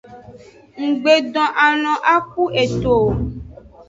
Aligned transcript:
Nggbe 0.85 1.13
don 1.33 1.51
alon 1.67 1.99
a 2.13 2.15
ku 2.31 2.43
eto 2.63 2.91
o. 3.07 3.07